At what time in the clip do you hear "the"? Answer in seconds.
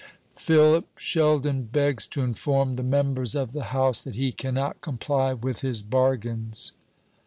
2.73-2.81, 3.51-3.65